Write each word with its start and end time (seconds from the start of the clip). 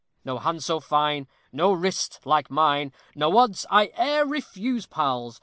No 0.25 0.39
hand 0.39 0.63
so 0.63 0.79
fine, 0.79 1.27
No 1.51 1.71
wrist 1.73 2.21
like 2.25 2.49
mine, 2.49 2.91
No 3.13 3.37
odds 3.37 3.67
I 3.69 3.91
e'er 3.99 4.25
refuse, 4.25 4.87
pals. 4.87 5.39